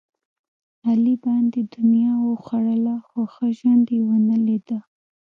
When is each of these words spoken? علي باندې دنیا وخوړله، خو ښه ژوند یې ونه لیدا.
علي 0.87 1.15
باندې 1.23 1.59
دنیا 1.75 2.13
وخوړله، 2.29 2.95
خو 3.07 3.19
ښه 3.33 3.47
ژوند 3.57 3.85
یې 3.93 3.99
ونه 4.07 4.35
لیدا. 4.47 4.79